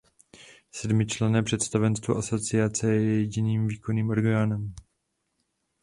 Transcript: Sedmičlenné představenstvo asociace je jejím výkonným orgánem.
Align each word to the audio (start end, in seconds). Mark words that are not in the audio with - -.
Sedmičlenné 0.71 1.43
představenstvo 1.43 2.17
asociace 2.17 2.95
je 2.95 3.21
jejím 3.41 3.67
výkonným 3.67 4.09
orgánem. 4.09 4.73